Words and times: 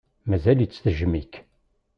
Mazal-itt 0.29 0.81
tejjem-ik. 0.83 1.33